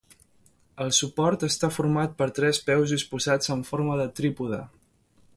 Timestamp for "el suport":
0.85-1.43